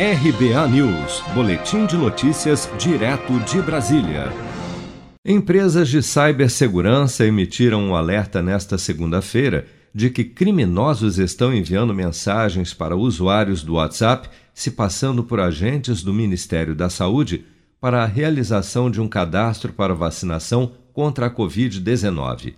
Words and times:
RBA 0.00 0.68
News, 0.68 1.24
Boletim 1.34 1.84
de 1.84 1.96
Notícias, 1.96 2.70
direto 2.78 3.36
de 3.40 3.60
Brasília. 3.60 4.32
Empresas 5.26 5.88
de 5.88 6.00
cibersegurança 6.04 7.26
emitiram 7.26 7.82
um 7.82 7.96
alerta 7.96 8.40
nesta 8.40 8.78
segunda-feira 8.78 9.66
de 9.92 10.08
que 10.08 10.22
criminosos 10.22 11.18
estão 11.18 11.52
enviando 11.52 11.92
mensagens 11.92 12.72
para 12.72 12.94
usuários 12.94 13.64
do 13.64 13.74
WhatsApp 13.74 14.30
se 14.54 14.70
passando 14.70 15.24
por 15.24 15.40
agentes 15.40 16.00
do 16.00 16.14
Ministério 16.14 16.76
da 16.76 16.88
Saúde 16.88 17.44
para 17.80 18.04
a 18.04 18.06
realização 18.06 18.88
de 18.88 19.00
um 19.00 19.08
cadastro 19.08 19.72
para 19.72 19.96
vacinação 19.96 20.74
contra 20.92 21.26
a 21.26 21.30
Covid-19. 21.30 22.54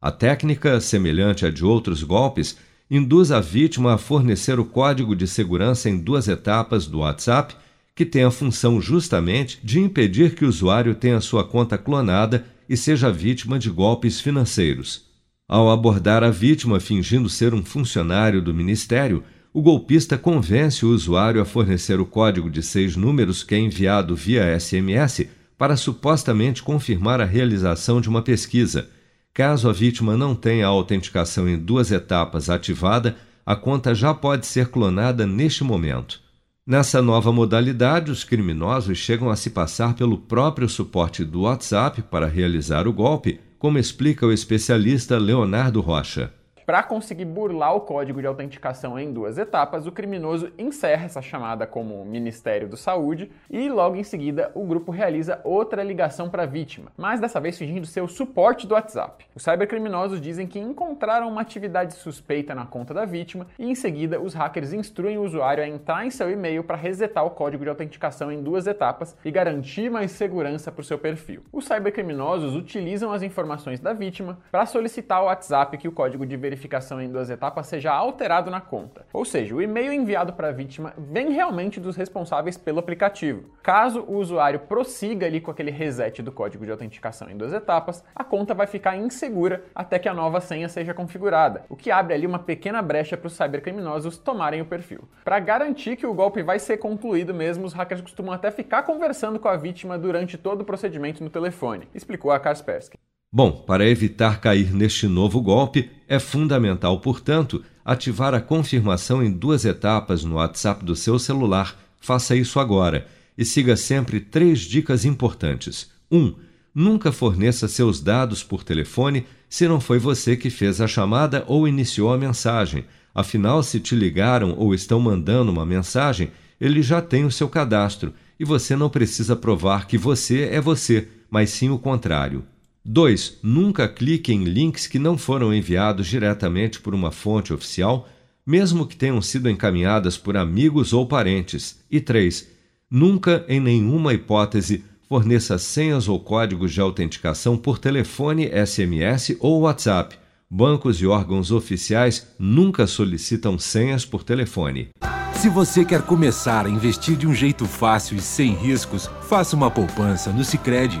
A 0.00 0.10
técnica, 0.10 0.80
semelhante 0.80 1.46
à 1.46 1.52
de 1.52 1.64
outros 1.64 2.02
golpes, 2.02 2.58
induz 2.90 3.30
a 3.30 3.40
vítima 3.40 3.94
a 3.94 3.98
fornecer 3.98 4.58
o 4.58 4.64
código 4.64 5.14
de 5.14 5.26
segurança 5.26 5.88
em 5.88 5.96
duas 5.96 6.26
etapas 6.26 6.86
do 6.86 6.98
WhatsApp, 6.98 7.54
que 7.94 8.04
tem 8.04 8.24
a 8.24 8.30
função 8.30 8.80
justamente 8.80 9.60
de 9.62 9.78
impedir 9.78 10.34
que 10.34 10.44
o 10.44 10.48
usuário 10.48 10.94
tenha 10.94 11.20
sua 11.20 11.44
conta 11.44 11.78
clonada 11.78 12.44
e 12.68 12.76
seja 12.76 13.12
vítima 13.12 13.58
de 13.58 13.70
golpes 13.70 14.20
financeiros. 14.20 15.04
Ao 15.48 15.70
abordar 15.70 16.24
a 16.24 16.30
vítima 16.30 16.80
fingindo 16.80 17.28
ser 17.28 17.54
um 17.54 17.64
funcionário 17.64 18.42
do 18.42 18.54
ministério, 18.54 19.22
o 19.52 19.60
golpista 19.60 20.16
convence 20.16 20.84
o 20.84 20.90
usuário 20.90 21.40
a 21.40 21.44
fornecer 21.44 22.00
o 22.00 22.06
código 22.06 22.48
de 22.48 22.62
seis 22.62 22.96
números 22.96 23.42
que 23.42 23.54
é 23.54 23.58
enviado 23.58 24.16
via 24.16 24.58
SMS 24.58 25.26
para 25.58 25.76
supostamente 25.76 26.62
confirmar 26.62 27.20
a 27.20 27.24
realização 27.24 28.00
de 28.00 28.08
uma 28.08 28.22
pesquisa 28.22 28.88
Caso 29.32 29.68
a 29.68 29.72
vítima 29.72 30.16
não 30.16 30.34
tenha 30.34 30.66
a 30.66 30.70
autenticação 30.70 31.48
em 31.48 31.56
duas 31.56 31.92
etapas 31.92 32.50
ativada, 32.50 33.16
a 33.46 33.54
conta 33.54 33.94
já 33.94 34.12
pode 34.12 34.46
ser 34.46 34.68
clonada 34.68 35.26
neste 35.26 35.64
momento. 35.64 36.20
Nessa 36.66 37.00
nova 37.00 37.32
modalidade, 37.32 38.10
os 38.10 38.22
criminosos 38.22 38.98
chegam 38.98 39.30
a 39.30 39.36
se 39.36 39.50
passar 39.50 39.94
pelo 39.94 40.18
próprio 40.18 40.68
suporte 40.68 41.24
do 41.24 41.42
WhatsApp 41.42 42.02
para 42.02 42.28
realizar 42.28 42.86
o 42.86 42.92
golpe, 42.92 43.40
como 43.58 43.78
explica 43.78 44.26
o 44.26 44.32
especialista 44.32 45.18
Leonardo 45.18 45.80
Rocha. 45.80 46.32
Para 46.70 46.84
conseguir 46.84 47.24
burlar 47.24 47.74
o 47.74 47.80
código 47.80 48.20
de 48.20 48.28
autenticação 48.28 48.96
em 48.96 49.12
duas 49.12 49.38
etapas, 49.38 49.88
o 49.88 49.90
criminoso 49.90 50.52
encerra 50.56 51.04
essa 51.04 51.20
chamada 51.20 51.66
como 51.66 52.04
Ministério 52.04 52.68
da 52.68 52.76
Saúde 52.76 53.28
e 53.50 53.68
logo 53.68 53.96
em 53.96 54.04
seguida 54.04 54.52
o 54.54 54.64
grupo 54.64 54.92
realiza 54.92 55.40
outra 55.42 55.82
ligação 55.82 56.30
para 56.30 56.44
a 56.44 56.46
vítima, 56.46 56.92
mas 56.96 57.18
dessa 57.18 57.40
vez 57.40 57.58
fingindo 57.58 57.88
ser 57.88 58.02
o 58.02 58.06
suporte 58.06 58.68
do 58.68 58.74
WhatsApp. 58.74 59.26
Os 59.34 59.42
cybercriminosos 59.42 60.20
dizem 60.20 60.46
que 60.46 60.60
encontraram 60.60 61.28
uma 61.28 61.40
atividade 61.40 61.94
suspeita 61.94 62.54
na 62.54 62.64
conta 62.64 62.94
da 62.94 63.04
vítima 63.04 63.48
e 63.58 63.68
em 63.68 63.74
seguida 63.74 64.20
os 64.20 64.32
hackers 64.32 64.72
instruem 64.72 65.18
o 65.18 65.24
usuário 65.24 65.64
a 65.64 65.66
entrar 65.66 66.06
em 66.06 66.10
seu 66.10 66.30
e-mail 66.30 66.62
para 66.62 66.76
resetar 66.76 67.26
o 67.26 67.30
código 67.30 67.64
de 67.64 67.70
autenticação 67.70 68.30
em 68.30 68.44
duas 68.44 68.68
etapas 68.68 69.16
e 69.24 69.30
garantir 69.32 69.90
mais 69.90 70.12
segurança 70.12 70.70
para 70.70 70.82
o 70.82 70.84
seu 70.84 71.00
perfil. 71.00 71.42
Os 71.52 71.64
cybercriminosos 71.64 72.54
utilizam 72.54 73.10
as 73.10 73.24
informações 73.24 73.80
da 73.80 73.92
vítima 73.92 74.38
para 74.52 74.66
solicitar 74.66 75.18
ao 75.18 75.24
WhatsApp 75.24 75.76
que 75.76 75.88
o 75.88 75.92
código 75.92 76.24
de 76.24 76.36
verificação 76.36 76.59
verificação 76.60 77.00
em 77.00 77.10
duas 77.10 77.30
etapas 77.30 77.66
seja 77.66 77.90
alterado 77.90 78.50
na 78.50 78.60
conta. 78.60 79.06
Ou 79.12 79.24
seja, 79.24 79.54
o 79.54 79.62
e-mail 79.62 79.92
enviado 79.92 80.34
para 80.34 80.48
a 80.48 80.52
vítima 80.52 80.92
vem 80.98 81.32
realmente 81.32 81.80
dos 81.80 81.96
responsáveis 81.96 82.58
pelo 82.58 82.78
aplicativo. 82.78 83.50
Caso 83.62 84.04
o 84.06 84.16
usuário 84.16 84.60
prossiga 84.60 85.26
ali 85.26 85.40
com 85.40 85.50
aquele 85.50 85.70
reset 85.70 86.22
do 86.22 86.30
código 86.30 86.64
de 86.64 86.70
autenticação 86.70 87.30
em 87.30 87.36
duas 87.36 87.52
etapas, 87.52 88.04
a 88.14 88.22
conta 88.22 88.54
vai 88.54 88.66
ficar 88.66 88.96
insegura 88.96 89.64
até 89.74 89.98
que 89.98 90.08
a 90.08 90.14
nova 90.14 90.40
senha 90.40 90.68
seja 90.68 90.92
configurada, 90.92 91.64
o 91.68 91.76
que 91.76 91.90
abre 91.90 92.14
ali 92.14 92.26
uma 92.26 92.38
pequena 92.38 92.82
brecha 92.82 93.16
para 93.16 93.28
os 93.28 93.34
cybercriminosos 93.34 94.18
tomarem 94.18 94.60
o 94.60 94.66
perfil. 94.66 95.08
Para 95.24 95.40
garantir 95.40 95.96
que 95.96 96.06
o 96.06 96.14
golpe 96.14 96.42
vai 96.42 96.58
ser 96.58 96.76
concluído 96.76 97.32
mesmo, 97.32 97.64
os 97.64 97.72
hackers 97.72 98.02
costumam 98.02 98.34
até 98.34 98.50
ficar 98.50 98.82
conversando 98.82 99.38
com 99.38 99.48
a 99.48 99.56
vítima 99.56 99.98
durante 99.98 100.36
todo 100.36 100.60
o 100.60 100.64
procedimento 100.64 101.24
no 101.24 101.30
telefone, 101.30 101.88
explicou 101.94 102.30
a 102.30 102.38
Kaspersky. 102.38 102.98
Bom, 103.32 103.52
para 103.52 103.88
evitar 103.88 104.40
cair 104.40 104.74
neste 104.74 105.06
novo 105.06 105.40
golpe, 105.40 105.88
é 106.08 106.18
fundamental, 106.18 106.98
portanto, 106.98 107.62
ativar 107.84 108.34
a 108.34 108.40
confirmação 108.40 109.22
em 109.22 109.30
duas 109.30 109.64
etapas 109.64 110.24
no 110.24 110.34
WhatsApp 110.34 110.84
do 110.84 110.96
seu 110.96 111.16
celular. 111.16 111.78
Faça 112.00 112.34
isso 112.34 112.58
agora 112.58 113.06
e 113.38 113.44
siga 113.44 113.76
sempre 113.76 114.18
três 114.18 114.62
dicas 114.62 115.04
importantes. 115.04 115.92
1. 116.10 116.18
Um, 116.18 116.34
nunca 116.74 117.12
forneça 117.12 117.68
seus 117.68 118.00
dados 118.00 118.42
por 118.42 118.64
telefone 118.64 119.24
se 119.48 119.68
não 119.68 119.80
foi 119.80 120.00
você 120.00 120.36
que 120.36 120.50
fez 120.50 120.80
a 120.80 120.88
chamada 120.88 121.44
ou 121.46 121.68
iniciou 121.68 122.12
a 122.12 122.18
mensagem. 122.18 122.84
Afinal, 123.14 123.62
se 123.62 123.78
te 123.78 123.94
ligaram 123.94 124.56
ou 124.58 124.74
estão 124.74 124.98
mandando 124.98 125.52
uma 125.52 125.64
mensagem, 125.64 126.32
ele 126.60 126.82
já 126.82 127.00
tem 127.00 127.24
o 127.24 127.30
seu 127.30 127.48
cadastro 127.48 128.12
e 128.40 128.44
você 128.44 128.74
não 128.74 128.90
precisa 128.90 129.36
provar 129.36 129.86
que 129.86 129.96
você 129.96 130.48
é 130.50 130.60
você, 130.60 131.06
mas 131.30 131.50
sim 131.50 131.70
o 131.70 131.78
contrário. 131.78 132.44
2. 132.84 133.38
Nunca 133.42 133.88
clique 133.88 134.32
em 134.32 134.44
links 134.44 134.86
que 134.86 134.98
não 134.98 135.18
foram 135.18 135.52
enviados 135.54 136.06
diretamente 136.06 136.80
por 136.80 136.94
uma 136.94 137.10
fonte 137.10 137.52
oficial, 137.52 138.08
mesmo 138.46 138.86
que 138.86 138.96
tenham 138.96 139.20
sido 139.20 139.48
encaminhadas 139.48 140.16
por 140.16 140.36
amigos 140.36 140.92
ou 140.92 141.06
parentes. 141.06 141.80
E 141.90 142.00
3. 142.00 142.48
Nunca, 142.90 143.44
em 143.48 143.60
nenhuma 143.60 144.14
hipótese, 144.14 144.84
forneça 145.08 145.58
senhas 145.58 146.08
ou 146.08 146.18
códigos 146.18 146.72
de 146.72 146.80
autenticação 146.80 147.56
por 147.56 147.78
telefone, 147.78 148.48
SMS 148.66 149.36
ou 149.40 149.60
WhatsApp. 149.60 150.16
Bancos 150.48 151.00
e 151.00 151.06
órgãos 151.06 151.52
oficiais 151.52 152.26
nunca 152.38 152.86
solicitam 152.86 153.58
senhas 153.58 154.04
por 154.04 154.24
telefone. 154.24 154.88
Se 155.34 155.48
você 155.48 155.84
quer 155.84 156.02
começar 156.02 156.66
a 156.66 156.68
investir 156.68 157.16
de 157.16 157.26
um 157.26 157.34
jeito 157.34 157.66
fácil 157.66 158.16
e 158.16 158.20
sem 158.20 158.52
riscos, 158.52 159.08
faça 159.28 159.54
uma 159.54 159.70
poupança 159.70 160.32
no 160.32 160.44
Sicredi. 160.44 161.00